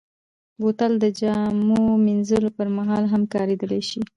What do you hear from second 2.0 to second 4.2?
مینځلو پر مهال هم کارېدلی شي.